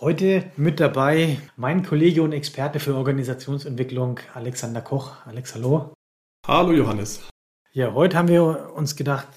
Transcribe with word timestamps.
Heute 0.00 0.50
mit 0.56 0.80
dabei 0.80 1.36
mein 1.56 1.84
Kollege 1.84 2.22
und 2.22 2.32
Experte 2.32 2.80
für 2.80 2.94
Organisationsentwicklung 2.94 4.18
Alexander 4.32 4.80
Koch. 4.80 5.26
Alex, 5.26 5.54
hallo. 5.54 5.92
Hallo 6.46 6.72
Johannes. 6.72 7.20
Ja, 7.74 7.92
heute 7.92 8.16
haben 8.16 8.28
wir 8.28 8.72
uns 8.74 8.96
gedacht, 8.96 9.28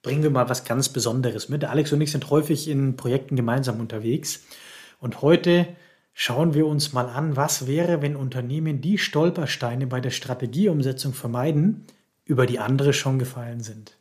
bringen 0.00 0.22
wir 0.22 0.30
mal 0.30 0.48
was 0.48 0.64
ganz 0.64 0.88
Besonderes 0.88 1.50
mit. 1.50 1.66
Alex 1.66 1.92
und 1.92 2.00
ich 2.00 2.10
sind 2.10 2.30
häufig 2.30 2.68
in 2.68 2.96
Projekten 2.96 3.36
gemeinsam 3.36 3.80
unterwegs. 3.80 4.46
Und 4.98 5.20
heute 5.20 5.68
schauen 6.14 6.54
wir 6.54 6.66
uns 6.66 6.94
mal 6.94 7.10
an, 7.10 7.36
was 7.36 7.66
wäre, 7.66 8.00
wenn 8.00 8.16
Unternehmen 8.16 8.80
die 8.80 8.96
Stolpersteine 8.96 9.86
bei 9.86 10.00
der 10.00 10.08
Strategieumsetzung 10.08 11.12
vermeiden, 11.12 11.84
über 12.24 12.46
die 12.46 12.60
andere 12.60 12.94
schon 12.94 13.18
gefallen 13.18 13.60
sind. 13.60 13.97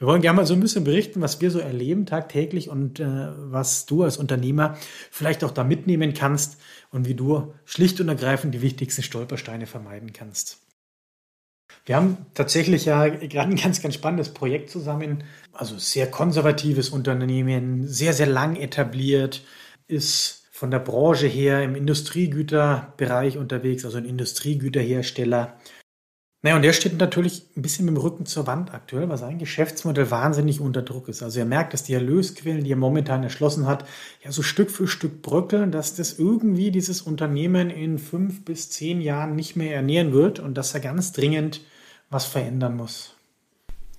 Wir 0.00 0.06
wollen 0.06 0.22
gerne 0.22 0.36
mal 0.38 0.46
so 0.46 0.54
ein 0.54 0.60
bisschen 0.60 0.82
berichten, 0.82 1.20
was 1.20 1.42
wir 1.42 1.50
so 1.50 1.58
erleben 1.58 2.06
tagtäglich 2.06 2.70
und 2.70 3.00
äh, 3.00 3.04
was 3.04 3.84
du 3.84 4.02
als 4.02 4.16
Unternehmer 4.16 4.78
vielleicht 5.10 5.44
auch 5.44 5.50
da 5.50 5.62
mitnehmen 5.62 6.14
kannst 6.14 6.58
und 6.90 7.06
wie 7.06 7.14
du 7.14 7.52
schlicht 7.66 8.00
und 8.00 8.08
ergreifend 8.08 8.54
die 8.54 8.62
wichtigsten 8.62 9.02
Stolpersteine 9.02 9.66
vermeiden 9.66 10.14
kannst. 10.14 10.58
Wir 11.84 11.96
haben 11.96 12.16
tatsächlich 12.32 12.86
ja 12.86 13.08
gerade 13.08 13.50
ein 13.50 13.56
ganz, 13.56 13.82
ganz 13.82 13.94
spannendes 13.94 14.32
Projekt 14.32 14.70
zusammen. 14.70 15.22
Also 15.52 15.76
sehr 15.76 16.10
konservatives 16.10 16.88
Unternehmen, 16.88 17.86
sehr, 17.86 18.14
sehr 18.14 18.26
lang 18.26 18.56
etabliert, 18.56 19.44
ist 19.86 20.46
von 20.50 20.70
der 20.70 20.78
Branche 20.78 21.26
her 21.26 21.62
im 21.62 21.74
Industriegüterbereich 21.74 23.36
unterwegs, 23.36 23.84
also 23.84 23.98
ein 23.98 24.06
Industriegüterhersteller 24.06 25.58
naja, 26.42 26.56
und 26.56 26.62
der 26.62 26.72
steht 26.72 26.98
natürlich 26.98 27.42
ein 27.54 27.60
bisschen 27.60 27.84
mit 27.84 27.94
dem 27.94 28.00
Rücken 28.00 28.24
zur 28.24 28.46
Wand 28.46 28.72
aktuell, 28.72 29.08
weil 29.10 29.18
sein 29.18 29.38
Geschäftsmodell 29.38 30.10
wahnsinnig 30.10 30.60
unter 30.60 30.80
Druck 30.80 31.08
ist. 31.08 31.22
Also 31.22 31.38
er 31.38 31.44
merkt, 31.44 31.74
dass 31.74 31.82
die 31.82 31.92
Erlösquellen, 31.92 32.64
die 32.64 32.72
er 32.72 32.76
momentan 32.76 33.22
erschlossen 33.22 33.66
hat, 33.66 33.84
ja 34.24 34.32
so 34.32 34.42
Stück 34.42 34.70
für 34.70 34.88
Stück 34.88 35.20
bröckeln, 35.20 35.70
dass 35.70 35.94
das 35.94 36.18
irgendwie 36.18 36.70
dieses 36.70 37.02
Unternehmen 37.02 37.68
in 37.68 37.98
fünf 37.98 38.44
bis 38.46 38.70
zehn 38.70 39.02
Jahren 39.02 39.36
nicht 39.36 39.54
mehr 39.54 39.74
ernähren 39.74 40.14
wird 40.14 40.38
und 40.38 40.54
dass 40.54 40.72
er 40.72 40.80
ganz 40.80 41.12
dringend 41.12 41.60
was 42.08 42.24
verändern 42.24 42.74
muss. 42.74 43.14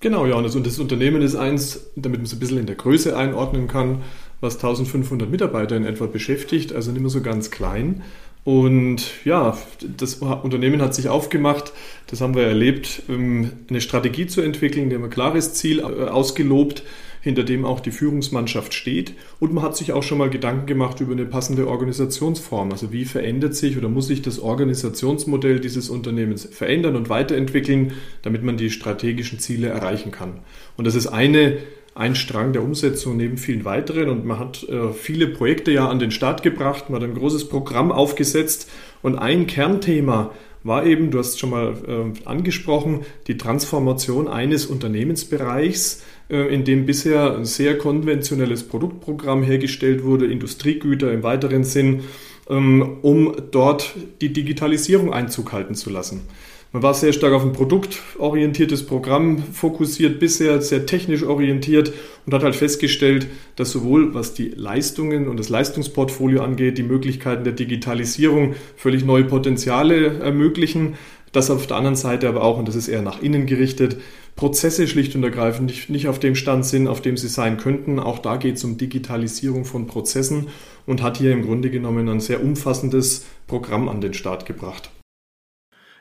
Genau, 0.00 0.26
Johannes. 0.26 0.56
Und 0.56 0.66
das 0.66 0.80
Unternehmen 0.80 1.22
ist 1.22 1.36
eins, 1.36 1.92
damit 1.94 2.18
man 2.18 2.26
es 2.26 2.32
ein 2.32 2.40
bisschen 2.40 2.58
in 2.58 2.66
der 2.66 2.74
Größe 2.74 3.16
einordnen 3.16 3.68
kann, 3.68 4.02
was 4.40 4.56
1500 4.56 5.30
Mitarbeiter 5.30 5.76
in 5.76 5.84
etwa 5.84 6.06
beschäftigt, 6.06 6.72
also 6.72 6.90
nicht 6.90 7.02
mehr 7.02 7.08
so 7.08 7.20
ganz 7.20 7.52
klein. 7.52 8.02
Und 8.44 9.24
ja, 9.24 9.56
das 9.96 10.16
Unternehmen 10.16 10.82
hat 10.82 10.94
sich 10.94 11.08
aufgemacht, 11.08 11.72
das 12.08 12.20
haben 12.20 12.34
wir 12.34 12.42
erlebt, 12.42 13.02
ähm, 13.08 13.52
eine 13.70 13.80
Strategie 13.80 14.26
zu 14.26 14.40
entwickeln, 14.40 14.90
die 14.90 14.96
ein 14.96 15.10
klares 15.10 15.54
Ziel 15.54 15.78
äh, 15.78 15.82
ausgelobt, 15.82 16.82
hinter 17.20 17.44
dem 17.44 17.64
auch 17.64 17.78
die 17.78 17.92
Führungsmannschaft 17.92 18.74
steht. 18.74 19.14
Und 19.38 19.54
man 19.54 19.62
hat 19.62 19.76
sich 19.76 19.92
auch 19.92 20.02
schon 20.02 20.18
mal 20.18 20.28
Gedanken 20.28 20.66
gemacht 20.66 21.00
über 21.00 21.12
eine 21.12 21.24
passende 21.24 21.68
Organisationsform. 21.68 22.72
Also 22.72 22.90
wie 22.90 23.04
verändert 23.04 23.54
sich 23.54 23.78
oder 23.78 23.88
muss 23.88 24.08
sich 24.08 24.22
das 24.22 24.40
Organisationsmodell 24.40 25.60
dieses 25.60 25.88
Unternehmens 25.88 26.48
verändern 26.50 26.96
und 26.96 27.08
weiterentwickeln, 27.08 27.92
damit 28.22 28.42
man 28.42 28.56
die 28.56 28.70
strategischen 28.70 29.38
Ziele 29.38 29.68
erreichen 29.68 30.10
kann. 30.10 30.40
Und 30.76 30.84
das 30.84 30.96
ist 30.96 31.06
eine 31.06 31.58
ein 31.94 32.14
Strang 32.14 32.52
der 32.52 32.62
Umsetzung 32.62 33.16
neben 33.16 33.36
vielen 33.36 33.64
weiteren. 33.64 34.08
Und 34.08 34.24
man 34.24 34.38
hat 34.38 34.66
äh, 34.68 34.92
viele 34.92 35.26
Projekte 35.26 35.70
ja 35.70 35.88
an 35.88 35.98
den 35.98 36.10
Start 36.10 36.42
gebracht, 36.42 36.90
man 36.90 37.02
hat 37.02 37.08
ein 37.08 37.14
großes 37.14 37.48
Programm 37.48 37.92
aufgesetzt. 37.92 38.70
Und 39.02 39.16
ein 39.16 39.46
Kernthema 39.46 40.30
war 40.64 40.86
eben, 40.86 41.10
du 41.10 41.18
hast 41.18 41.30
es 41.30 41.38
schon 41.38 41.50
mal 41.50 41.74
äh, 41.86 42.28
angesprochen, 42.28 43.00
die 43.26 43.36
Transformation 43.36 44.28
eines 44.28 44.66
Unternehmensbereichs, 44.66 46.02
äh, 46.30 46.54
in 46.54 46.64
dem 46.64 46.86
bisher 46.86 47.36
ein 47.36 47.44
sehr 47.44 47.78
konventionelles 47.78 48.62
Produktprogramm 48.62 49.42
hergestellt 49.42 50.04
wurde, 50.04 50.26
Industriegüter 50.26 51.12
im 51.12 51.22
weiteren 51.22 51.64
Sinn, 51.64 52.04
ähm, 52.48 52.98
um 53.02 53.34
dort 53.50 53.94
die 54.20 54.32
Digitalisierung 54.32 55.12
Einzug 55.12 55.52
halten 55.52 55.74
zu 55.74 55.90
lassen. 55.90 56.22
Man 56.74 56.82
war 56.82 56.94
sehr 56.94 57.12
stark 57.12 57.34
auf 57.34 57.42
ein 57.42 57.52
produktorientiertes 57.52 58.86
Programm 58.86 59.42
fokussiert, 59.52 60.18
bisher 60.18 60.62
sehr 60.62 60.86
technisch 60.86 61.22
orientiert 61.22 61.92
und 62.24 62.32
hat 62.32 62.42
halt 62.42 62.56
festgestellt, 62.56 63.26
dass 63.56 63.72
sowohl 63.72 64.14
was 64.14 64.32
die 64.32 64.48
Leistungen 64.48 65.28
und 65.28 65.38
das 65.38 65.50
Leistungsportfolio 65.50 66.42
angeht, 66.42 66.78
die 66.78 66.82
Möglichkeiten 66.82 67.44
der 67.44 67.52
Digitalisierung 67.52 68.54
völlig 68.74 69.04
neue 69.04 69.24
Potenziale 69.24 70.18
ermöglichen, 70.20 70.94
dass 71.32 71.50
auf 71.50 71.66
der 71.66 71.76
anderen 71.76 71.96
Seite 71.96 72.26
aber 72.26 72.42
auch, 72.42 72.58
und 72.58 72.68
das 72.68 72.74
ist 72.74 72.88
eher 72.88 73.02
nach 73.02 73.20
innen 73.20 73.44
gerichtet, 73.44 73.98
Prozesse 74.34 74.88
schlicht 74.88 75.14
und 75.14 75.24
ergreifend 75.24 75.66
nicht, 75.66 75.90
nicht 75.90 76.08
auf 76.08 76.20
dem 76.20 76.34
Stand 76.34 76.64
sind, 76.64 76.88
auf 76.88 77.02
dem 77.02 77.18
sie 77.18 77.28
sein 77.28 77.58
könnten. 77.58 77.98
Auch 77.98 78.18
da 78.18 78.36
geht 78.36 78.56
es 78.56 78.64
um 78.64 78.78
Digitalisierung 78.78 79.66
von 79.66 79.86
Prozessen 79.86 80.46
und 80.86 81.02
hat 81.02 81.18
hier 81.18 81.32
im 81.32 81.42
Grunde 81.42 81.68
genommen 81.68 82.08
ein 82.08 82.20
sehr 82.20 82.42
umfassendes 82.42 83.26
Programm 83.46 83.90
an 83.90 84.00
den 84.00 84.14
Start 84.14 84.46
gebracht. 84.46 84.90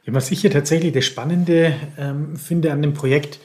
Was 0.06 0.32
ich 0.32 0.42
hier 0.42 0.52
tatsächlich 0.52 0.94
das 0.94 1.06
Spannende 1.06 1.76
ähm, 1.98 2.36
finde 2.36 2.72
an 2.72 2.82
dem 2.82 2.94
Projekt, 2.94 3.40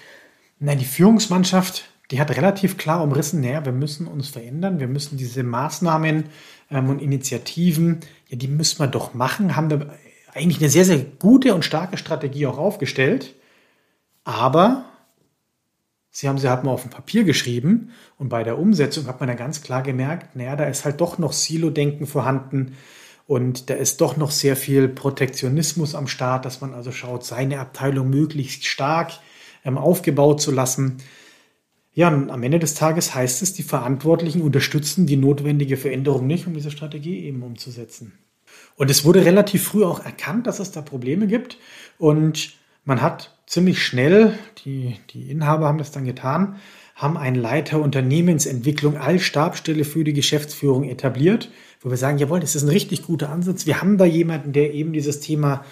na, 0.59 0.75
die 0.75 0.87
Führungsmannschaft, 0.87 1.85
die 2.11 2.21
hat 2.21 2.35
relativ 2.35 2.79
klar 2.79 3.03
umrissen, 3.03 3.43
naja, 3.43 3.65
wir 3.65 3.73
müssen 3.73 4.07
uns 4.07 4.29
verändern, 4.29 4.81
wir 4.81 4.89
müssen 4.89 5.19
diese 5.19 5.43
Maßnahmen 5.43 6.25
ähm, 6.71 6.89
und 6.89 7.03
Initiativen, 7.03 8.01
ja, 8.29 8.39
die 8.39 8.49
müssen 8.49 8.79
wir 8.79 8.87
doch 8.87 9.13
machen, 9.13 9.55
haben 9.55 9.69
da 9.69 9.87
eigentlich 10.33 10.61
eine 10.61 10.71
sehr, 10.71 10.85
sehr 10.85 10.99
gute 10.99 11.55
und 11.55 11.65
starke 11.65 11.99
Strategie 11.99 12.47
auch 12.47 12.59
aufgestellt, 12.59 13.35
aber 14.25 14.87
sie 16.11 16.29
haben 16.29 16.39
sie 16.39 16.49
halt 16.49 16.65
mal 16.65 16.71
auf 16.71 16.83
dem 16.83 16.91
Papier 16.91 17.25
geschrieben 17.25 17.91
und 18.17 18.31
bei 18.31 18.45
der 18.45 18.59
Umsetzung 18.59 19.07
hat 19.07 19.21
man 19.21 19.29
dann 19.29 19.37
ganz 19.37 19.63
klar 19.63 19.83
gemerkt, 19.83 20.37
naja, 20.37 20.57
da 20.57 20.65
ist 20.65 20.87
halt 20.87 21.03
doch 21.03 21.19
noch 21.19 21.35
Silo-Denken 21.35 22.07
vorhanden, 22.07 22.77
und 23.27 23.71
da 23.71 23.75
ist 23.75 24.01
doch 24.01 24.17
noch 24.17 24.31
sehr 24.31 24.57
viel 24.57 24.89
Protektionismus 24.89 25.95
am 25.95 26.07
Start, 26.07 26.45
dass 26.45 26.61
man 26.61 26.75
also 26.75 26.93
schaut, 26.93 27.25
seine 27.25 27.59
Abteilung 27.59 28.09
möglichst 28.09 28.67
stark 28.67 29.13
ähm, 29.65 29.79
aufgebaut 29.79 30.41
zu 30.41 30.53
lassen. 30.53 30.99
Ja, 31.93 32.09
und 32.09 32.31
am 32.31 32.43
Ende 32.43 32.59
des 32.59 32.75
Tages 32.75 33.15
heißt 33.15 33.43
es, 33.43 33.53
die 33.53 33.63
Verantwortlichen 33.63 34.43
unterstützen 34.43 35.07
die 35.07 35.17
notwendige 35.17 35.77
Veränderung 35.77 36.27
nicht, 36.27 36.47
um 36.47 36.55
diese 36.55 36.71
Strategie 36.71 37.25
eben 37.25 37.43
umzusetzen. 37.43 38.13
Und 38.77 38.91
es 38.91 39.05
wurde 39.05 39.25
relativ 39.25 39.65
früh 39.65 39.85
auch 39.85 40.05
erkannt, 40.05 40.47
dass 40.47 40.61
es 40.61 40.71
da 40.71 40.83
Probleme 40.83 41.27
gibt. 41.27 41.59
Und 41.99 42.53
man 42.85 43.03
hat 43.03 43.37
ziemlich 43.47 43.83
schnell, 43.83 44.39
die, 44.65 44.97
die 45.11 45.31
Inhaber 45.31 45.67
haben 45.67 45.79
das 45.79 45.91
dann 45.91 46.05
getan, 46.05 46.57
haben 46.95 47.17
einen 47.17 47.37
Leiter 47.37 47.81
Unternehmensentwicklung 47.81 48.97
als 48.97 49.23
Stabstelle 49.23 49.85
für 49.85 50.05
die 50.05 50.13
Geschäftsführung 50.13 50.85
etabliert, 50.85 51.51
wo 51.87 51.91
wir 51.91 51.97
sagen, 51.97 52.19
jawohl, 52.19 52.41
das 52.41 52.57
ist 52.57 52.65
ein 52.65 52.69
richtig 52.69 53.05
guter 53.05 53.31
Ansatz. 53.31 53.65
Wir 53.65 53.81
haben 53.81 53.97
da 53.97 54.05
jemanden, 54.05 54.53
der 54.53 54.75
eben 54.75 54.93
dieses 54.93 55.21
Thema 55.21 55.65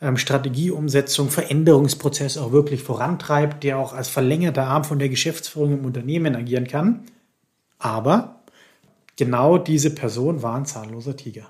ähm, 0.00 0.16
Strategieumsetzung, 0.16 1.30
Veränderungsprozess 1.30 2.38
auch 2.38 2.50
wirklich 2.50 2.82
vorantreibt, 2.82 3.62
der 3.62 3.78
auch 3.78 3.92
als 3.92 4.08
verlängerter 4.08 4.64
Arm 4.66 4.82
von 4.82 4.98
der 4.98 5.08
Geschäftsführung 5.08 5.78
im 5.78 5.84
Unternehmen 5.84 6.34
agieren 6.34 6.66
kann. 6.66 7.04
Aber 7.78 8.42
genau 9.14 9.58
diese 9.58 9.94
Person 9.94 10.42
war 10.42 10.56
ein 10.56 10.66
zahnloser 10.66 11.16
Tiger. 11.16 11.46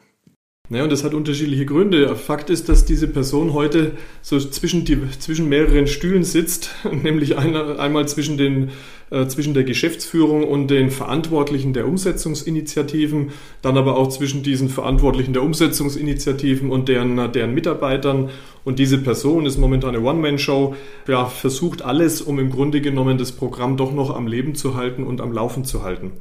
Naja, 0.72 0.84
und 0.84 0.92
das 0.92 1.02
hat 1.02 1.14
unterschiedliche 1.14 1.66
Gründe. 1.66 2.14
Fakt 2.14 2.48
ist, 2.48 2.68
dass 2.68 2.84
diese 2.84 3.08
Person 3.08 3.54
heute 3.54 3.90
so 4.22 4.38
zwischen, 4.38 4.84
die, 4.84 4.98
zwischen 5.18 5.48
mehreren 5.48 5.88
Stühlen 5.88 6.22
sitzt, 6.22 6.70
nämlich 7.02 7.36
einer, 7.36 7.80
einmal 7.80 8.06
zwischen, 8.06 8.38
den, 8.38 8.70
äh, 9.10 9.26
zwischen 9.26 9.52
der 9.52 9.64
Geschäftsführung 9.64 10.44
und 10.44 10.68
den 10.68 10.92
Verantwortlichen 10.92 11.72
der 11.72 11.88
Umsetzungsinitiativen, 11.88 13.30
dann 13.62 13.76
aber 13.76 13.96
auch 13.96 14.10
zwischen 14.10 14.44
diesen 14.44 14.68
Verantwortlichen 14.68 15.32
der 15.32 15.42
Umsetzungsinitiativen 15.42 16.70
und 16.70 16.88
deren, 16.88 17.32
deren 17.32 17.52
Mitarbeitern. 17.52 18.30
Und 18.62 18.78
diese 18.78 18.98
Person 18.98 19.46
ist 19.46 19.58
momentan 19.58 19.96
eine 19.96 20.04
One-Man-Show, 20.04 20.76
ja, 21.08 21.24
versucht 21.24 21.82
alles, 21.82 22.22
um 22.22 22.38
im 22.38 22.50
Grunde 22.50 22.80
genommen 22.80 23.18
das 23.18 23.32
Programm 23.32 23.76
doch 23.76 23.92
noch 23.92 24.14
am 24.14 24.28
Leben 24.28 24.54
zu 24.54 24.76
halten 24.76 25.02
und 25.02 25.20
am 25.20 25.32
Laufen 25.32 25.64
zu 25.64 25.82
halten. 25.82 26.12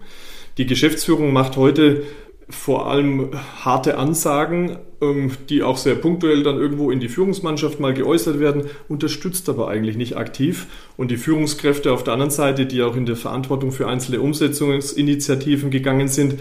Die 0.57 0.65
Geschäftsführung 0.65 1.33
macht 1.33 1.55
heute 1.55 2.01
vor 2.49 2.89
allem 2.89 3.29
harte 3.63 3.97
Ansagen, 3.97 4.77
ähm, 5.01 5.31
die 5.49 5.61
auch 5.61 5.77
sehr 5.77 5.95
punktuell 5.95 6.43
dann 6.43 6.57
irgendwo 6.57 6.89
in 6.89 6.99
die 6.99 7.07
Führungsmannschaft 7.07 7.79
mal 7.79 7.93
geäußert 7.93 8.39
werden, 8.39 8.65
unterstützt 8.87 9.47
aber 9.49 9.67
eigentlich 9.67 9.97
nicht 9.97 10.17
aktiv. 10.17 10.67
Und 10.97 11.11
die 11.11 11.17
Führungskräfte 11.17 11.91
auf 11.91 12.03
der 12.03 12.13
anderen 12.13 12.31
Seite, 12.31 12.65
die 12.65 12.81
auch 12.81 12.95
in 12.95 13.05
der 13.05 13.15
Verantwortung 13.15 13.71
für 13.71 13.87
einzelne 13.87 14.19
Umsetzungsinitiativen 14.19 15.69
gegangen 15.69 16.07
sind, 16.07 16.35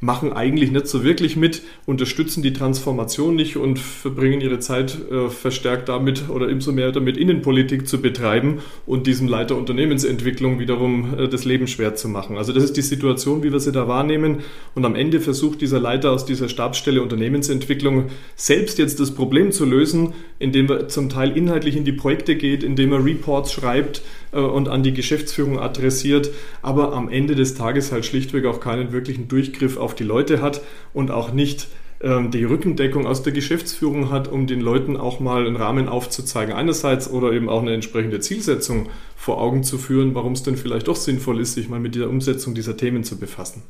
machen 0.00 0.32
eigentlich 0.32 0.70
nicht 0.70 0.86
so 0.86 1.02
wirklich 1.02 1.36
mit, 1.36 1.62
unterstützen 1.86 2.42
die 2.42 2.52
Transformation 2.52 3.34
nicht 3.34 3.56
und 3.56 3.78
verbringen 3.78 4.40
ihre 4.40 4.58
Zeit 4.58 4.98
äh, 5.10 5.28
verstärkt 5.28 5.88
damit 5.88 6.28
oder 6.28 6.48
umso 6.48 6.72
mehr 6.72 6.92
damit, 6.92 7.16
Innenpolitik 7.16 7.88
zu 7.88 8.02
betreiben 8.02 8.58
und 8.86 9.06
diesem 9.06 9.28
Leiter 9.28 9.56
Unternehmensentwicklung 9.56 10.58
wiederum 10.58 11.14
äh, 11.18 11.28
das 11.28 11.44
Leben 11.44 11.66
schwer 11.66 11.94
zu 11.94 12.08
machen. 12.08 12.36
Also 12.36 12.52
das 12.52 12.64
ist 12.64 12.76
die 12.76 12.82
Situation, 12.82 13.42
wie 13.42 13.52
wir 13.52 13.60
sie 13.60 13.72
da 13.72 13.88
wahrnehmen. 13.88 14.40
Und 14.74 14.84
am 14.84 14.94
Ende 14.94 15.20
versucht 15.20 15.60
dieser 15.60 15.80
Leiter 15.80 16.12
aus 16.12 16.26
dieser 16.26 16.48
Stabsstelle 16.48 17.02
Unternehmensentwicklung 17.02 18.06
selbst 18.36 18.78
jetzt 18.78 19.00
das 19.00 19.14
Problem 19.14 19.52
zu 19.52 19.64
lösen, 19.64 20.12
indem 20.38 20.68
er 20.68 20.88
zum 20.88 21.08
Teil 21.08 21.36
inhaltlich 21.36 21.76
in 21.76 21.84
die 21.84 21.92
Projekte 21.92 22.36
geht, 22.36 22.62
indem 22.62 22.92
er 22.92 23.04
Reports 23.04 23.52
schreibt, 23.52 24.02
äh, 24.34 24.38
und 24.38 24.68
an 24.68 24.82
die 24.82 24.92
Geschäftsführung 24.92 25.58
adressiert, 25.58 26.30
aber 26.60 26.92
am 26.92 27.08
Ende 27.08 27.34
des 27.34 27.54
Tages 27.54 27.92
halt 27.92 28.04
schlichtweg 28.04 28.44
auch 28.46 28.60
keinen 28.60 28.92
wirklichen 28.92 29.28
Durchgriff 29.28 29.76
auf 29.84 29.94
die 29.94 30.04
Leute 30.04 30.42
hat 30.42 30.60
und 30.92 31.10
auch 31.10 31.32
nicht 31.32 31.68
ähm, 32.00 32.30
die 32.30 32.44
Rückendeckung 32.44 33.06
aus 33.06 33.22
der 33.22 33.32
Geschäftsführung 33.32 34.10
hat, 34.10 34.28
um 34.28 34.46
den 34.46 34.60
Leuten 34.60 34.96
auch 34.96 35.20
mal 35.20 35.46
einen 35.46 35.56
Rahmen 35.56 35.88
aufzuzeigen 35.88 36.54
einerseits 36.54 37.10
oder 37.10 37.32
eben 37.32 37.48
auch 37.48 37.62
eine 37.62 37.72
entsprechende 37.72 38.20
Zielsetzung 38.20 38.88
vor 39.16 39.40
Augen 39.40 39.62
zu 39.62 39.78
führen, 39.78 40.14
warum 40.14 40.32
es 40.32 40.42
denn 40.42 40.56
vielleicht 40.56 40.88
doch 40.88 40.96
sinnvoll 40.96 41.40
ist, 41.40 41.54
sich 41.54 41.68
mal 41.68 41.80
mit 41.80 41.94
der 41.94 42.10
Umsetzung 42.10 42.54
dieser 42.54 42.76
Themen 42.76 43.04
zu 43.04 43.18
befassen. 43.18 43.62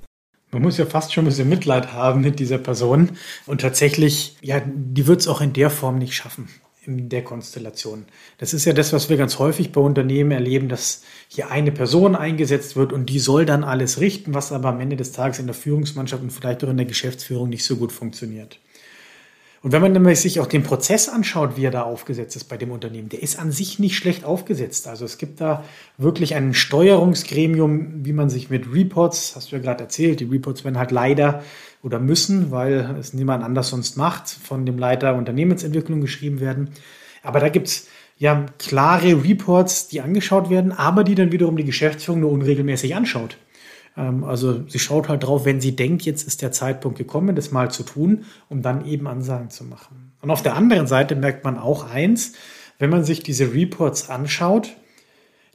Man 0.50 0.62
muss 0.62 0.78
ja 0.78 0.86
fast 0.86 1.12
schon 1.12 1.24
ein 1.24 1.28
bisschen 1.28 1.48
Mitleid 1.48 1.92
haben 1.92 2.20
mit 2.20 2.38
dieser 2.38 2.58
Person. 2.58 3.10
Und 3.46 3.60
tatsächlich, 3.60 4.36
ja, 4.40 4.62
die 4.64 5.06
wird 5.06 5.20
es 5.20 5.28
auch 5.28 5.40
in 5.40 5.52
der 5.52 5.68
Form 5.68 5.98
nicht 5.98 6.14
schaffen 6.14 6.48
in 6.86 7.08
der 7.08 7.24
Konstellation. 7.24 8.04
Das 8.38 8.54
ist 8.54 8.64
ja 8.64 8.72
das, 8.72 8.92
was 8.92 9.08
wir 9.08 9.16
ganz 9.16 9.38
häufig 9.38 9.72
bei 9.72 9.80
Unternehmen 9.80 10.30
erleben, 10.30 10.68
dass 10.68 11.02
hier 11.28 11.50
eine 11.50 11.72
Person 11.72 12.16
eingesetzt 12.16 12.76
wird 12.76 12.92
und 12.92 13.06
die 13.06 13.18
soll 13.18 13.46
dann 13.46 13.64
alles 13.64 14.00
richten, 14.00 14.34
was 14.34 14.52
aber 14.52 14.68
am 14.68 14.80
Ende 14.80 14.96
des 14.96 15.12
Tages 15.12 15.38
in 15.38 15.46
der 15.46 15.54
Führungsmannschaft 15.54 16.22
und 16.22 16.30
vielleicht 16.30 16.64
auch 16.64 16.68
in 16.68 16.76
der 16.76 16.86
Geschäftsführung 16.86 17.48
nicht 17.48 17.64
so 17.64 17.76
gut 17.76 17.92
funktioniert. 17.92 18.58
Und 19.64 19.72
wenn 19.72 19.80
man 19.80 19.92
nämlich 19.92 20.20
sich 20.20 20.40
auch 20.40 20.46
den 20.46 20.62
Prozess 20.62 21.08
anschaut, 21.08 21.56
wie 21.56 21.64
er 21.64 21.70
da 21.70 21.84
aufgesetzt 21.84 22.36
ist 22.36 22.50
bei 22.50 22.58
dem 22.58 22.70
Unternehmen, 22.70 23.08
der 23.08 23.22
ist 23.22 23.38
an 23.38 23.50
sich 23.50 23.78
nicht 23.78 23.96
schlecht 23.96 24.22
aufgesetzt. 24.22 24.86
Also 24.86 25.06
es 25.06 25.16
gibt 25.16 25.40
da 25.40 25.64
wirklich 25.96 26.34
ein 26.34 26.52
Steuerungsgremium, 26.52 28.04
wie 28.04 28.12
man 28.12 28.28
sich 28.28 28.50
mit 28.50 28.70
Reports, 28.70 29.32
hast 29.34 29.50
du 29.50 29.56
ja 29.56 29.62
gerade 29.62 29.84
erzählt, 29.84 30.20
die 30.20 30.26
Reports 30.26 30.64
werden 30.64 30.76
halt 30.76 30.90
leider 30.90 31.42
oder 31.82 31.98
müssen, 31.98 32.50
weil 32.50 32.94
es 33.00 33.14
niemand 33.14 33.42
anders 33.42 33.70
sonst 33.70 33.96
macht, 33.96 34.28
von 34.28 34.66
dem 34.66 34.76
Leiter 34.76 35.14
Unternehmensentwicklung 35.14 36.02
geschrieben 36.02 36.40
werden. 36.40 36.68
Aber 37.22 37.40
da 37.40 37.48
gibt's 37.48 37.88
ja 38.18 38.44
klare 38.58 39.24
Reports, 39.24 39.88
die 39.88 40.02
angeschaut 40.02 40.50
werden, 40.50 40.72
aber 40.72 41.04
die 41.04 41.14
dann 41.14 41.32
wiederum 41.32 41.56
die 41.56 41.64
Geschäftsführung 41.64 42.20
nur 42.20 42.32
unregelmäßig 42.32 42.94
anschaut. 42.94 43.38
Ähm, 43.96 44.24
also 44.24 44.66
sie 44.68 44.78
schaut 44.78 45.08
halt 45.08 45.24
drauf, 45.24 45.44
wenn 45.44 45.60
sie 45.60 45.76
denkt, 45.76 46.02
jetzt 46.02 46.26
ist 46.26 46.42
der 46.42 46.52
Zeitpunkt 46.52 46.98
gekommen, 46.98 47.36
das 47.36 47.50
mal 47.50 47.70
zu 47.70 47.82
tun, 47.82 48.24
um 48.48 48.62
dann 48.62 48.84
eben 48.86 49.06
Ansagen 49.06 49.50
zu 49.50 49.64
machen. 49.64 50.12
Und 50.20 50.30
auf 50.30 50.42
der 50.42 50.54
anderen 50.56 50.86
Seite 50.86 51.16
merkt 51.16 51.44
man 51.44 51.58
auch 51.58 51.90
eins, 51.90 52.32
wenn 52.78 52.90
man 52.90 53.04
sich 53.04 53.22
diese 53.22 53.52
Reports 53.52 54.10
anschaut, 54.10 54.76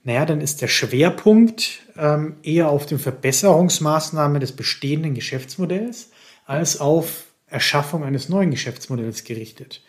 naja, 0.03 0.25
dann 0.25 0.41
ist 0.41 0.61
der 0.61 0.67
Schwerpunkt 0.67 1.81
ähm, 1.97 2.37
eher 2.41 2.69
auf 2.69 2.85
den 2.85 2.99
Verbesserungsmaßnahmen 2.99 4.39
des 4.39 4.53
bestehenden 4.53 5.13
Geschäftsmodells 5.13 6.11
als 6.45 6.79
auf 6.79 7.25
Erschaffung 7.47 8.03
eines 8.03 8.29
neuen 8.29 8.51
Geschäftsmodells 8.51 9.23
gerichtet. 9.23 9.81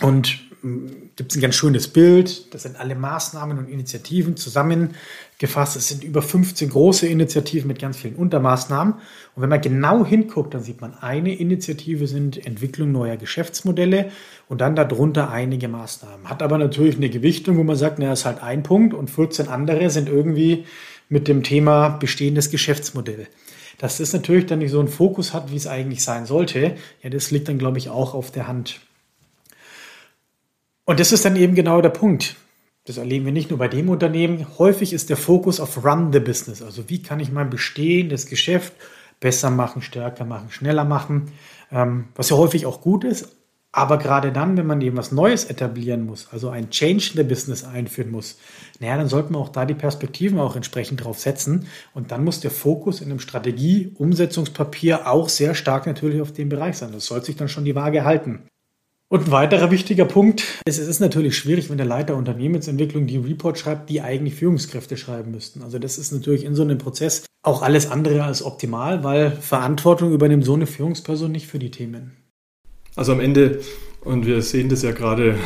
Und 0.00 0.40
hm, 0.62 1.10
gibt 1.16 1.30
es 1.30 1.36
ein 1.36 1.42
ganz 1.42 1.54
schönes 1.54 1.88
Bild. 1.88 2.52
Das 2.54 2.62
sind 2.62 2.80
alle 2.80 2.94
Maßnahmen 2.94 3.58
und 3.58 3.68
Initiativen 3.68 4.36
zusammengefasst. 4.36 5.76
Es 5.76 5.88
sind 5.88 6.02
über 6.02 6.22
15 6.22 6.70
große 6.70 7.06
Initiativen 7.06 7.68
mit 7.68 7.78
ganz 7.78 7.98
vielen 7.98 8.16
Untermaßnahmen. 8.16 8.94
Und 8.94 9.42
wenn 9.42 9.50
man 9.50 9.60
genau 9.60 10.04
hinguckt, 10.04 10.54
dann 10.54 10.62
sieht 10.62 10.80
man, 10.80 10.94
eine 10.94 11.34
Initiative 11.34 12.06
sind 12.06 12.44
Entwicklung 12.46 12.92
neuer 12.92 13.16
Geschäftsmodelle 13.16 14.10
und 14.48 14.60
dann 14.60 14.74
darunter 14.74 15.30
einige 15.30 15.68
Maßnahmen. 15.68 16.28
Hat 16.28 16.42
aber 16.42 16.58
natürlich 16.58 16.96
eine 16.96 17.10
Gewichtung, 17.10 17.58
wo 17.58 17.62
man 17.62 17.76
sagt, 17.76 17.98
naja, 17.98 18.14
ist 18.14 18.24
halt 18.24 18.42
ein 18.42 18.62
Punkt 18.62 18.94
und 18.94 19.10
14 19.10 19.48
andere 19.48 19.90
sind 19.90 20.08
irgendwie 20.08 20.64
mit 21.08 21.28
dem 21.28 21.42
Thema 21.42 21.90
bestehendes 21.90 22.50
Geschäftsmodell. 22.50 23.28
Dass 23.78 23.98
das 23.98 24.12
natürlich 24.12 24.46
dann 24.46 24.60
nicht 24.60 24.70
so 24.70 24.78
einen 24.78 24.88
Fokus 24.88 25.34
hat, 25.34 25.52
wie 25.52 25.56
es 25.56 25.66
eigentlich 25.66 26.02
sein 26.02 26.26
sollte, 26.26 26.76
ja, 27.02 27.10
das 27.10 27.30
liegt 27.30 27.48
dann, 27.48 27.58
glaube 27.58 27.78
ich, 27.78 27.90
auch 27.90 28.14
auf 28.14 28.30
der 28.30 28.48
Hand. 28.48 28.80
Und 30.84 31.00
das 31.00 31.12
ist 31.12 31.24
dann 31.24 31.36
eben 31.36 31.54
genau 31.54 31.80
der 31.80 31.90
Punkt. 31.90 32.36
Das 32.86 32.98
erleben 32.98 33.24
wir 33.24 33.32
nicht 33.32 33.48
nur 33.48 33.58
bei 33.58 33.68
dem 33.68 33.88
Unternehmen. 33.88 34.46
Häufig 34.58 34.92
ist 34.92 35.08
der 35.08 35.16
Fokus 35.16 35.58
auf 35.58 35.84
Run 35.84 36.12
the 36.12 36.20
Business. 36.20 36.60
Also 36.60 36.90
wie 36.90 37.02
kann 37.02 37.20
ich 37.20 37.32
mein 37.32 37.48
bestehendes 37.48 38.26
Geschäft 38.26 38.74
besser 39.20 39.48
machen, 39.50 39.80
stärker 39.80 40.26
machen, 40.26 40.50
schneller 40.50 40.84
machen. 40.84 41.32
Ähm, 41.72 42.08
was 42.14 42.28
ja 42.28 42.36
häufig 42.36 42.66
auch 42.66 42.82
gut 42.82 43.04
ist. 43.04 43.34
Aber 43.72 43.98
gerade 43.98 44.30
dann, 44.30 44.56
wenn 44.56 44.66
man 44.66 44.80
eben 44.82 44.96
was 44.96 45.10
Neues 45.10 45.46
etablieren 45.46 46.06
muss, 46.06 46.28
also 46.30 46.48
ein 46.48 46.70
Change 46.70 47.10
in 47.10 47.16
the 47.16 47.22
Business 47.24 47.64
einführen 47.64 48.12
muss, 48.12 48.38
naja, 48.78 48.96
dann 48.96 49.08
sollte 49.08 49.32
man 49.32 49.42
auch 49.42 49.48
da 49.48 49.64
die 49.64 49.74
Perspektiven 49.74 50.38
auch 50.38 50.54
entsprechend 50.54 51.02
drauf 51.02 51.18
setzen. 51.18 51.66
Und 51.92 52.12
dann 52.12 52.22
muss 52.22 52.38
der 52.38 52.52
Fokus 52.52 53.00
in 53.00 53.10
einem 53.10 53.18
Strategie-Umsetzungspapier 53.18 55.10
auch 55.10 55.28
sehr 55.28 55.56
stark 55.56 55.86
natürlich 55.86 56.20
auf 56.20 56.32
dem 56.32 56.50
Bereich 56.50 56.76
sein. 56.76 56.92
Das 56.92 57.06
sollte 57.06 57.26
sich 57.26 57.36
dann 57.36 57.48
schon 57.48 57.64
die 57.64 57.74
Waage 57.74 58.04
halten. 58.04 58.46
Und 59.14 59.28
ein 59.28 59.30
weiterer 59.30 59.70
wichtiger 59.70 60.06
Punkt 60.06 60.42
es 60.64 60.78
ist 60.78 60.98
natürlich 60.98 61.38
schwierig, 61.38 61.70
wenn 61.70 61.76
der 61.76 61.86
Leiter 61.86 62.16
Unternehmensentwicklung 62.16 63.06
die 63.06 63.18
Report 63.18 63.56
schreibt, 63.56 63.88
die 63.88 64.00
eigentlich 64.00 64.34
Führungskräfte 64.34 64.96
schreiben 64.96 65.30
müssten. 65.30 65.62
Also 65.62 65.78
das 65.78 65.98
ist 65.98 66.10
natürlich 66.10 66.44
in 66.44 66.56
so 66.56 66.62
einem 66.62 66.78
Prozess 66.78 67.24
auch 67.44 67.62
alles 67.62 67.88
andere 67.88 68.24
als 68.24 68.44
optimal, 68.44 69.04
weil 69.04 69.30
Verantwortung 69.30 70.12
übernimmt 70.12 70.44
so 70.44 70.54
eine 70.54 70.66
Führungsperson 70.66 71.30
nicht 71.30 71.46
für 71.46 71.60
die 71.60 71.70
Themen. 71.70 72.16
Also 72.96 73.12
am 73.12 73.20
Ende, 73.20 73.60
und 74.04 74.26
wir 74.26 74.42
sehen 74.42 74.68
das 74.68 74.82
ja 74.82 74.92
gerade 74.92 75.36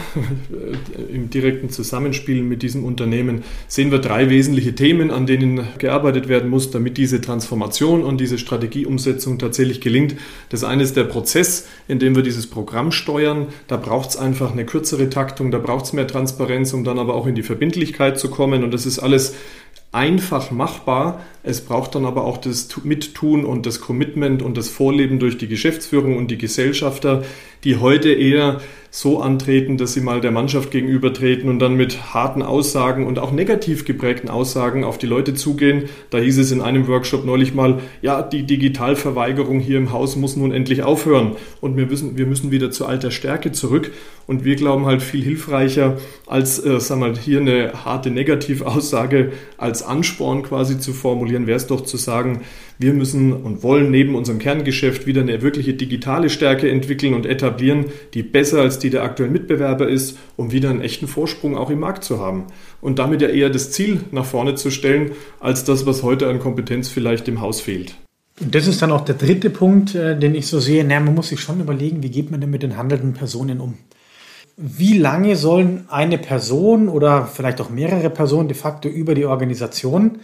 im 1.13 1.31
direkten 1.31 1.71
Zusammenspiel 1.71 2.43
mit 2.43 2.63
diesem 2.63 2.85
Unternehmen, 2.85 3.45
sehen 3.69 3.91
wir 3.91 3.99
drei 3.99 4.31
wesentliche 4.31 4.75
Themen, 4.75 5.11
an 5.11 5.27
denen 5.27 5.67
gearbeitet 5.79 6.29
werden 6.29 6.51
muss, 6.51 6.71
damit 6.71 6.99
diese 6.99 7.21
Transformation 7.21 8.03
und 8.03 8.21
diese 8.21 8.39
Strategieumsetzung 8.39 9.39
tatsächlich 9.39 9.81
gelingt. 9.81 10.17
Das 10.49 10.65
eine 10.65 10.83
ist 10.83 10.97
der 10.97 11.05
Prozess, 11.05 11.69
in 11.87 11.99
dem 11.99 12.17
wir 12.17 12.23
dieses 12.23 12.49
Programm 12.49 12.91
steuern. 12.93 13.47
Da 13.69 13.77
braucht 13.77 14.11
es 14.11 14.17
einfach 14.17 14.53
eine 14.53 14.67
kürzere 14.67 15.09
Taktung, 15.09 15.51
da 15.51 15.59
braucht 15.59 15.87
es 15.87 15.93
mehr 15.93 16.07
Transparenz, 16.07 16.73
um 16.73 16.85
dann 16.85 16.99
aber 16.99 17.15
auch 17.15 17.27
in 17.27 17.35
die 17.35 17.43
Verbindlichkeit 17.43 18.19
zu 18.19 18.29
kommen. 18.29 18.65
Und 18.65 18.75
das 18.75 18.87
ist 18.87 18.99
alles 18.99 19.35
einfach 19.93 20.51
machbar. 20.51 21.25
Es 21.43 21.65
braucht 21.65 21.95
dann 21.95 22.05
aber 22.05 22.25
auch 22.25 22.37
das 22.37 22.69
Mittun 22.85 23.45
und 23.45 23.67
das 23.67 23.81
Commitment 23.81 24.43
und 24.43 24.57
das 24.57 24.69
Vorleben 24.69 25.19
durch 25.19 25.39
die 25.39 25.49
Geschäftsführung 25.49 26.17
und 26.17 26.31
die 26.31 26.39
Gesellschafter, 26.39 27.23
die 27.65 27.77
heute 27.77 28.13
eher 28.13 28.61
so 28.91 29.21
antreten, 29.21 29.77
dass 29.77 29.93
sie 29.93 30.01
mal 30.01 30.21
der 30.21 30.31
Mannschaft 30.31 30.71
gegenübertreten 30.71 31.49
und 31.49 31.59
dann 31.59 31.75
mit 31.75 32.15
harten 32.15 32.43
Aussagen 32.43 33.07
und 33.07 33.19
auch 33.19 33.33
negativ 33.33 33.85
geprägten 33.85 34.29
Aussagen 34.29 34.85
auf 34.85 34.99
die 34.99 35.07
Leute 35.07 35.35
zugehen. 35.35 35.85
Da 36.11 36.19
hieß 36.19 36.39
es 36.39 36.53
in 36.53 36.61
einem 36.61 36.89
Workshop 36.89 37.25
neulich 37.25 37.55
mal, 37.55 37.81
ja, 38.01 38.23
die 38.23 38.45
Digitalverweigerung 38.45 39.61
hier 39.61 39.79
im 39.79 39.93
Haus 39.93 40.17
muss 40.17 40.37
nun 40.37 40.53
endlich 40.53 40.83
aufhören 40.83 41.37
und 41.61 41.77
wir 41.77 41.87
müssen, 41.87 42.17
wir 42.17 42.27
müssen 42.27 42.51
wieder 42.51 42.71
zu 42.71 42.87
alter 42.87 43.11
Stärke 43.11 43.53
zurück. 43.53 43.93
Und 44.27 44.45
wir 44.45 44.57
glauben 44.57 44.85
halt 44.85 45.03
viel 45.03 45.25
hilfreicher, 45.25 45.97
als 46.27 46.63
äh, 46.63 46.79
sagen 46.81 47.01
wir 47.01 47.09
mal, 47.09 47.17
hier 47.17 47.41
eine 47.41 47.73
harte 47.87 48.11
Negativaussage 48.11 49.33
als 49.57 49.83
Ansporn 49.83 50.43
quasi 50.43 50.79
zu 50.79 50.93
formulieren, 50.93 51.47
wäre 51.47 51.57
es 51.57 51.67
doch 51.67 51.81
zu 51.81 51.97
sagen, 51.97 52.43
wir 52.79 52.93
müssen 52.93 53.33
und 53.33 53.63
wollen 53.63 53.91
neben 53.91 54.15
unserem 54.15 54.39
Kerngeschäft 54.39 55.07
wieder 55.07 55.21
eine 55.21 55.43
wirkliche 55.43 55.75
digitale 55.75 56.31
Stärke 56.31 56.71
entwickeln 56.71 57.15
und 57.15 57.27
etablieren, 57.27 57.87
die 58.15 58.23
besser 58.23 58.61
als 58.61 58.79
die 58.79 58.91
der 58.91 59.03
aktuellen 59.03 59.33
Mitbewerber 59.33 59.89
ist, 59.89 60.17
um 60.37 60.53
wieder 60.53 60.71
einen 60.71 60.81
echten 60.81 61.09
Vorsprung 61.09 61.57
auch 61.57 61.71
im 61.71 61.81
Markt 61.81 62.05
zu 62.05 62.21
haben. 62.21 62.45
Und 62.81 62.99
damit 62.99 63.21
ja 63.21 63.29
eher 63.29 63.51
das 63.51 63.73
Ziel 63.73 64.01
nach 64.13 64.25
vorne 64.25 64.55
zu 64.55 64.71
stellen, 64.71 65.13
als 65.41 65.65
das, 65.65 65.87
was 65.87 66.03
heute 66.03 66.29
an 66.29 66.39
Kompetenz 66.39 66.89
vielleicht 66.89 67.27
im 67.27 67.41
Haus 67.41 67.61
fehlt. 67.61 67.97
Und 68.41 68.55
das 68.55 68.69
ist 68.69 68.81
dann 68.81 68.93
auch 68.93 69.05
der 69.05 69.17
dritte 69.17 69.51
Punkt, 69.51 69.97
äh, 69.97 70.17
den 70.17 70.37
ich 70.37 70.47
so 70.47 70.61
sehe. 70.61 70.85
Na, 70.85 71.01
man 71.01 71.15
muss 71.15 71.31
sich 71.31 71.41
schon 71.41 71.61
überlegen, 71.61 72.05
wie 72.05 72.11
geht 72.11 72.31
man 72.31 72.41
denn 72.41 72.51
mit 72.51 72.63
den 72.63 72.77
handelnden 72.77 73.15
Personen 73.15 73.61
um? 73.61 73.75
Wie 74.57 74.99
lange 74.99 75.37
sollen 75.37 75.85
eine 75.89 76.19
Person 76.19 76.89
oder 76.89 77.27
vielleicht 77.27 77.61
auch 77.61 77.71
mehrere 77.71 78.11
Personen 78.11 78.49
de 78.49 78.57
facto 78.57 78.89
über 78.89 79.15
die 79.15 79.25
Organisation 79.25 80.19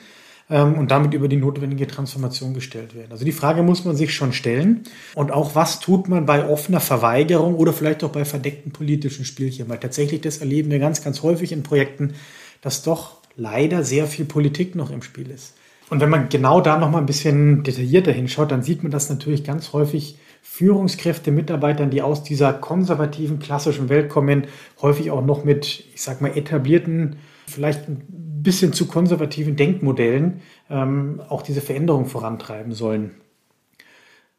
ähm, 0.50 0.74
und 0.74 0.90
damit 0.90 1.14
über 1.14 1.28
die 1.28 1.36
notwendige 1.36 1.86
Transformation 1.86 2.54
gestellt 2.54 2.94
werden. 2.94 3.12
Also 3.12 3.24
die 3.24 3.32
Frage 3.32 3.62
muss 3.62 3.84
man 3.84 3.96
sich 3.96 4.14
schon 4.14 4.32
stellen. 4.32 4.82
Und 5.14 5.32
auch 5.32 5.54
was 5.54 5.80
tut 5.80 6.08
man 6.08 6.26
bei 6.26 6.48
offener 6.48 6.80
Verweigerung 6.80 7.54
oder 7.54 7.72
vielleicht 7.72 8.04
auch 8.04 8.10
bei 8.10 8.24
verdeckten 8.24 8.72
politischen 8.72 9.24
Spielchen? 9.24 9.68
Weil 9.68 9.78
tatsächlich 9.78 10.20
das 10.20 10.38
erleben 10.38 10.70
wir 10.70 10.78
ganz, 10.78 11.02
ganz 11.02 11.22
häufig 11.22 11.52
in 11.52 11.62
Projekten, 11.62 12.14
dass 12.60 12.82
doch 12.82 13.18
leider 13.36 13.84
sehr 13.84 14.06
viel 14.06 14.24
Politik 14.24 14.74
noch 14.74 14.90
im 14.90 15.02
Spiel 15.02 15.30
ist. 15.30 15.54
Und 15.90 16.00
wenn 16.00 16.08
man 16.08 16.28
genau 16.28 16.60
da 16.60 16.78
noch 16.78 16.90
mal 16.90 16.98
ein 16.98 17.06
bisschen 17.06 17.62
detaillierter 17.62 18.12
hinschaut, 18.12 18.50
dann 18.50 18.62
sieht 18.62 18.82
man 18.82 18.90
das 18.90 19.10
natürlich 19.10 19.44
ganz 19.44 19.72
häufig 19.72 20.18
Führungskräfte, 20.42 21.30
Mitarbeitern, 21.30 21.90
die 21.90 22.02
aus 22.02 22.22
dieser 22.22 22.52
konservativen, 22.52 23.38
klassischen 23.38 23.88
Welt 23.88 24.08
kommen, 24.08 24.46
häufig 24.80 25.10
auch 25.10 25.24
noch 25.24 25.44
mit, 25.44 25.84
ich 25.94 26.02
sag 26.02 26.20
mal, 26.20 26.36
etablierten, 26.36 27.16
vielleicht 27.46 27.88
ein 27.88 28.42
bisschen 28.42 28.72
zu 28.72 28.86
konservativen 28.86 29.56
Denkmodellen 29.56 30.42
ähm, 30.70 31.22
auch 31.28 31.42
diese 31.42 31.60
Veränderung 31.60 32.06
vorantreiben 32.06 32.72
sollen. 32.72 33.12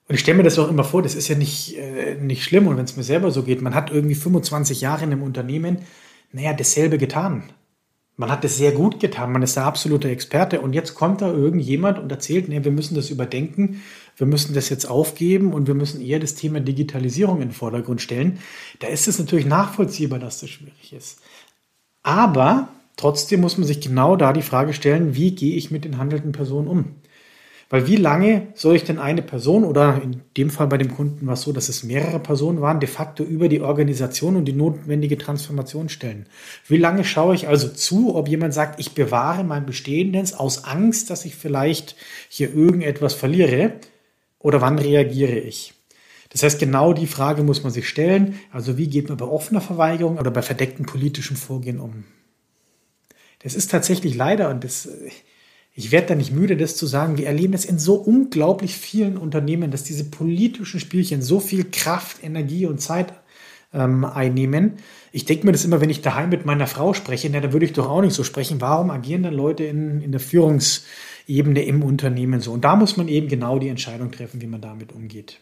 Und 0.08 0.16
ich 0.16 0.22
stelle 0.22 0.38
mir 0.38 0.44
das 0.44 0.60
auch 0.60 0.70
immer 0.70 0.84
vor, 0.84 1.02
das 1.02 1.16
ist 1.16 1.28
ja 1.28 1.36
nicht, 1.36 1.78
äh, 1.78 2.16
nicht 2.16 2.44
schlimm. 2.44 2.68
Und 2.68 2.78
wenn 2.78 2.86
es 2.86 2.96
mir 2.96 3.04
selber 3.04 3.32
so 3.32 3.44
geht, 3.44 3.62
man 3.62 3.74
hat 3.74 3.92
irgendwie 3.92 4.16
25 4.16 4.82
Jahre 4.82 5.04
in 5.04 5.12
einem 5.12 5.24
Unternehmen, 5.24 5.80
naja, 6.32 6.54
dasselbe 6.54 6.98
getan. 6.98 7.44
Man 8.18 8.32
hat 8.32 8.46
es 8.46 8.56
sehr 8.56 8.72
gut 8.72 9.02
getan, 9.02 9.34
man 9.34 9.44
ist 9.44 9.58
der 9.58 9.66
absolute 9.66 10.10
Experte 10.10 10.62
und 10.62 10.72
jetzt 10.72 10.96
kommt 10.96 11.22
da 11.22 11.34
irgendjemand 11.34 12.00
und 12.00 12.10
erzählt, 12.10 12.48
nee, 12.48 12.64
wir 12.64 12.72
müssen 12.72 12.96
das 12.96 13.10
überdenken, 13.10 13.82
wir 14.16 14.26
müssen 14.26 14.54
das 14.54 14.70
jetzt 14.70 14.86
aufgeben 14.86 15.52
und 15.52 15.68
wir 15.68 15.74
müssen 15.74 16.00
eher 16.00 16.20
das 16.20 16.36
Thema 16.36 16.62
Digitalisierung 16.62 17.42
in 17.42 17.50
den 17.50 17.54
Vordergrund 17.54 18.02
stellen. 18.02 18.40
Da 18.80 18.88
ist 18.88 19.10
es 19.10 19.20
natürlich 19.20 19.46
nachvollziehbar, 19.46 20.20
dass 20.20 20.40
das 20.40 20.50
schwierig 20.50 20.94
ist. 20.94 21.20
Aber 22.04 22.70
trotzdem 22.98 23.42
muss 23.42 23.58
man 23.58 23.68
sich 23.68 23.82
genau 23.82 24.16
da 24.16 24.34
die 24.34 24.42
Frage 24.42 24.74
stellen, 24.74 25.16
wie 25.16 25.36
gehe 25.36 25.56
ich 25.56 25.72
mit 25.72 25.86
den 25.86 25.98
handelnden 25.98 26.32
Personen 26.32 26.68
um? 26.68 26.96
Weil 27.70 27.88
wie 27.88 27.96
lange 27.96 28.48
soll 28.54 28.76
ich 28.76 28.84
denn 28.84 29.00
eine 29.00 29.24
Person 29.24 29.64
oder 29.64 30.00
in 30.02 30.22
dem 30.38 30.52
Fall 30.52 30.68
bei 30.68 30.78
dem 30.78 30.96
Kunden 30.96 31.26
war 31.26 31.34
es 31.34 31.42
so, 31.42 31.52
dass 31.52 31.68
es 31.68 31.84
mehrere 31.84 32.20
Personen 32.20 32.62
waren, 32.62 32.80
de 32.80 32.88
facto 32.88 33.24
über 33.24 33.50
die 33.50 33.62
Organisation 33.62 34.36
und 34.36 34.46
die 34.46 34.54
notwendige 34.54 35.18
Transformation 35.18 35.90
stellen? 35.90 36.28
Wie 36.68 36.78
lange 36.78 37.04
schaue 37.04 37.34
ich 37.34 37.48
also 37.48 37.68
zu, 37.68 38.16
ob 38.16 38.28
jemand 38.28 38.54
sagt, 38.54 38.80
ich 38.80 38.92
bewahre 38.92 39.44
mein 39.44 39.66
Bestehendes 39.66 40.36
aus 40.36 40.64
Angst, 40.64 41.10
dass 41.10 41.26
ich 41.26 41.36
vielleicht 41.36 41.96
hier 42.30 42.54
irgendetwas 42.54 43.16
verliere? 43.16 43.74
Oder 44.38 44.62
wann 44.62 44.78
reagiere 44.78 45.40
ich? 45.40 45.74
Das 46.30 46.44
heißt, 46.44 46.60
genau 46.60 46.94
die 46.94 47.08
Frage 47.08 47.42
muss 47.42 47.64
man 47.64 47.72
sich 47.72 47.90
stellen. 47.90 48.40
Also 48.52 48.78
wie 48.78 48.88
geht 48.88 49.10
man 49.10 49.18
bei 49.18 49.26
offener 49.26 49.62
Verweigerung 49.62 50.20
oder 50.20 50.30
bei 50.30 50.44
verdecktem 50.44 50.86
politischem 50.86 51.36
Vorgehen 51.36 51.80
um? 51.80 52.04
Das 53.46 53.54
ist 53.54 53.70
tatsächlich 53.70 54.16
leider, 54.16 54.50
und 54.50 54.64
das, 54.64 54.90
ich 55.76 55.92
werde 55.92 56.08
da 56.08 56.16
nicht 56.16 56.32
müde, 56.32 56.58
das 56.58 56.76
zu 56.76 56.88
sagen, 56.88 57.20
wir 57.20 57.28
erleben 57.28 57.52
das 57.52 57.64
in 57.64 57.78
so 57.78 57.94
unglaublich 57.94 58.76
vielen 58.76 59.18
Unternehmen, 59.20 59.70
dass 59.70 59.84
diese 59.84 60.06
politischen 60.06 60.80
Spielchen 60.80 61.22
so 61.22 61.40
viel 61.40 61.66
Kraft, 61.66 62.24
Energie 62.24 62.66
und 62.66 62.82
Zeit 62.82 63.14
ähm, 63.72 64.04
einnehmen. 64.04 64.78
Ich 65.12 65.26
denke 65.26 65.46
mir 65.46 65.52
das 65.52 65.64
immer, 65.64 65.80
wenn 65.80 65.92
ich 65.92 66.02
daheim 66.02 66.30
mit 66.30 66.48
meiner 66.48 66.66
Frau 66.66 66.96
spreche, 66.96 67.30
na, 67.30 67.40
dann 67.40 67.54
würde 67.54 67.68
ich 67.68 67.74
doch 67.74 67.88
auch 67.88 68.02
nicht 68.02 68.16
so 68.16 68.24
sprechen. 68.24 68.62
Warum 68.62 68.90
agieren 68.90 69.22
dann 69.22 69.36
Leute 69.36 69.64
in, 69.66 70.02
in 70.02 70.12
der 70.12 70.22
Führungsebene 70.22 71.64
im 71.66 71.84
Unternehmen 71.84 72.42
so? 72.42 72.52
Und 72.52 72.66
da 72.66 72.76
muss 72.76 72.98
man 72.98 73.08
eben 73.08 73.28
genau 73.28 73.60
die 73.60 73.70
Entscheidung 73.70 74.12
treffen, 74.12 74.42
wie 74.42 74.48
man 74.48 74.62
damit 74.62 74.92
umgeht. 74.92 75.40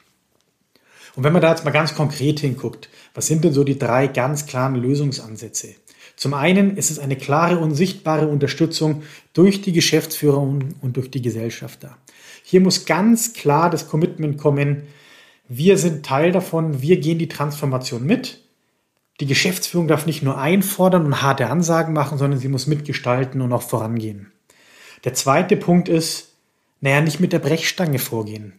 Und 1.15 1.23
wenn 1.23 1.31
man 1.31 1.41
da 1.41 1.51
jetzt 1.51 1.63
mal 1.63 1.71
ganz 1.71 1.95
konkret 1.95 2.41
hinguckt, 2.41 2.89
was 3.13 3.27
sind 3.27 3.45
denn 3.45 3.53
so 3.53 3.63
die 3.63 3.79
drei 3.79 4.07
ganz 4.07 4.45
klaren 4.45 4.75
Lösungsansätze? 4.75 5.75
Zum 6.15 6.33
einen 6.33 6.77
ist 6.77 6.91
es 6.91 6.99
eine 6.99 7.15
klare 7.15 7.57
und 7.57 7.75
sichtbare 7.75 8.27
Unterstützung 8.27 9.03
durch 9.33 9.61
die 9.61 9.73
Geschäftsführung 9.73 10.75
und 10.81 10.97
durch 10.97 11.09
die 11.09 11.21
Gesellschafter. 11.21 11.97
Hier 12.43 12.61
muss 12.61 12.85
ganz 12.85 13.33
klar 13.33 13.69
das 13.69 13.87
Commitment 13.87 14.37
kommen, 14.37 14.83
wir 15.49 15.77
sind 15.77 16.05
Teil 16.05 16.31
davon, 16.31 16.81
wir 16.81 16.99
gehen 16.99 17.19
die 17.19 17.27
Transformation 17.27 18.05
mit. 18.05 18.39
Die 19.19 19.25
Geschäftsführung 19.25 19.87
darf 19.87 20.05
nicht 20.05 20.23
nur 20.23 20.37
einfordern 20.37 21.05
und 21.05 21.21
harte 21.21 21.49
Ansagen 21.49 21.93
machen, 21.93 22.17
sondern 22.17 22.39
sie 22.39 22.47
muss 22.47 22.65
mitgestalten 22.65 23.41
und 23.41 23.51
auch 23.53 23.61
vorangehen. 23.61 24.31
Der 25.03 25.13
zweite 25.13 25.57
Punkt 25.57 25.89
ist, 25.89 26.33
naja, 26.81 27.01
nicht 27.01 27.19
mit 27.19 27.33
der 27.33 27.39
Brechstange 27.39 27.99
vorgehen. 27.99 28.53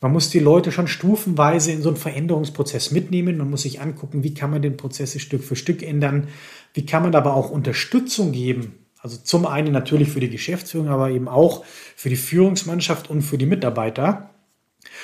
Man 0.00 0.12
muss 0.12 0.30
die 0.30 0.40
Leute 0.40 0.72
schon 0.72 0.88
stufenweise 0.88 1.70
in 1.70 1.80
so 1.80 1.88
einen 1.88 1.96
Veränderungsprozess 1.96 2.90
mitnehmen. 2.90 3.38
Man 3.38 3.50
muss 3.50 3.62
sich 3.62 3.80
angucken, 3.80 4.24
wie 4.24 4.34
kann 4.34 4.50
man 4.50 4.60
den 4.60 4.76
Prozess 4.76 5.18
Stück 5.20 5.44
für 5.44 5.54
Stück 5.54 5.82
ändern. 5.82 6.28
Wie 6.74 6.86
kann 6.86 7.02
man 7.02 7.14
aber 7.14 7.34
auch 7.34 7.50
Unterstützung 7.50 8.32
geben? 8.32 8.78
Also 8.98 9.16
zum 9.16 9.46
einen 9.46 9.72
natürlich 9.72 10.08
für 10.10 10.20
die 10.20 10.30
Geschäftsführung, 10.30 10.88
aber 10.88 11.10
eben 11.10 11.28
auch 11.28 11.64
für 11.96 12.08
die 12.08 12.16
Führungsmannschaft 12.16 13.10
und 13.10 13.22
für 13.22 13.36
die 13.36 13.46
Mitarbeiter, 13.46 14.30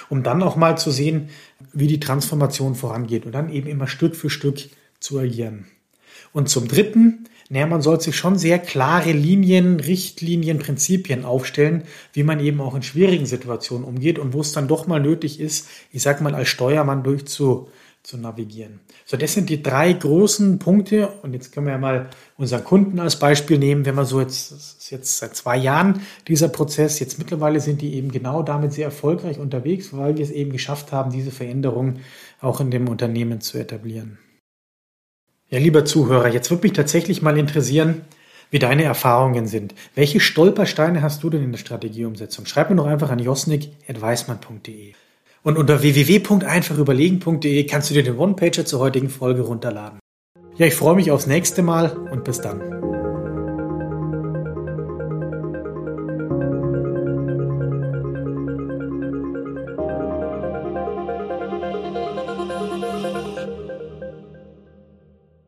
um 0.09 0.23
dann 0.23 0.43
auch 0.43 0.57
mal 0.57 0.79
zu 0.79 0.91
sehen, 0.91 1.31
wie 1.73 1.89
die 1.89 2.01
Transformation 2.01 2.77
vorangeht 2.77 3.27
und 3.27 3.33
dann 3.33 3.53
eben 3.53 3.69
immer 3.69 3.89
Stück 3.89 4.15
für 4.15 4.31
Stück 4.31 4.61
zu 5.01 5.19
agieren. 5.19 5.67
Und 6.33 6.49
zum 6.49 6.69
Dritten, 6.69 7.25
naja, 7.49 7.67
man 7.67 7.83
sollte 7.83 8.05
sich 8.05 8.17
schon 8.17 8.39
sehr 8.39 8.59
klare 8.59 9.13
Linien, 9.13 9.81
Richtlinien, 9.81 10.59
Prinzipien 10.59 11.25
aufstellen, 11.25 11.85
wie 12.13 12.23
man 12.23 12.41
eben 12.41 12.61
auch 12.61 12.75
in 12.75 12.83
schwierigen 12.83 13.27
Situationen 13.27 13.87
umgeht 13.87 14.19
und 14.19 14.33
wo 14.33 14.41
es 14.43 14.53
dann 14.53 14.69
doch 14.69 14.87
mal 14.87 15.01
nötig 15.01 15.41
ist, 15.41 15.67
ich 15.91 16.03
sag 16.03 16.21
mal, 16.21 16.35
als 16.35 16.49
Steuermann 16.49 17.03
durchzu 17.03 17.69
zu 18.09 18.17
navigieren. 18.17 18.81
So, 19.05 19.19
das 19.19 19.35
sind 19.35 19.51
die 19.51 19.63
drei 19.63 19.93
großen 19.93 20.59
Punkte. 20.59 21.09
Und 21.23 21.35
jetzt 21.35 21.53
können 21.53 21.67
wir 21.67 21.75
ja 21.75 21.79
mal 21.79 22.09
unseren 22.39 22.65
Kunden 22.65 22.99
als 23.01 23.19
Beispiel 23.19 23.59
nehmen. 23.59 23.85
Wenn 23.85 23.95
man 23.95 24.07
so 24.07 24.19
jetzt, 24.19 24.51
das 24.51 24.77
ist 24.79 24.91
jetzt 24.91 25.19
seit 25.19 25.37
zwei 25.37 25.59
Jahren 25.59 26.01
dieser 26.27 26.49
Prozess, 26.49 26.99
jetzt 27.01 27.19
mittlerweile 27.19 27.61
sind 27.61 27.83
die 27.83 27.95
eben 27.95 28.11
genau 28.11 28.43
damit 28.43 28.73
sehr 28.73 28.87
erfolgreich 28.87 29.39
unterwegs, 29.39 29.95
weil 29.95 30.17
wir 30.17 30.25
es 30.25 30.31
eben 30.31 30.53
geschafft 30.53 30.91
haben, 30.91 31.13
diese 31.13 31.31
Veränderung 31.31 31.97
auch 32.41 32.61
in 32.61 32.71
dem 32.71 32.89
Unternehmen 32.89 33.43
zu 33.43 33.59
etablieren. 33.59 34.19
Ja, 35.51 35.59
lieber 35.59 35.85
Zuhörer, 35.85 36.29
jetzt 36.29 36.51
würde 36.51 36.63
mich 36.63 36.73
tatsächlich 36.73 37.21
mal 37.21 37.37
interessieren, 37.37 38.03
wie 38.51 38.59
deine 38.59 38.85
Erfahrungen 38.85 39.47
sind. 39.47 39.75
Welche 39.95 40.21
Stolpersteine 40.21 41.03
hast 41.03 41.23
du 41.23 41.29
denn 41.29 41.45
in 41.45 41.53
der 41.53 41.59
Strategieumsetzung? 41.59 42.47
Schreib 42.47 42.71
mir 42.71 42.77
doch 42.77 42.87
einfach 42.87 43.11
an 43.11 43.19
josnik.weismann.de. 43.19 44.95
Und 45.43 45.57
unter 45.57 45.83
www.einfachüberlegen.de 45.83 47.65
kannst 47.65 47.91
du 47.91 47.95
dir 47.95 48.03
den 48.03 48.19
One-Pager 48.19 48.65
zur 48.65 48.81
heutigen 48.81 49.09
Folge 49.09 49.43
runterladen. 49.43 49.99
Ja, 50.57 50.67
ich 50.67 50.75
freue 50.75 50.97
mich 50.97 51.11
aufs 51.11 51.27
nächste 51.27 51.63
Mal 51.63 51.97
und 52.11 52.25
bis 52.25 52.41
dann. 52.41 52.78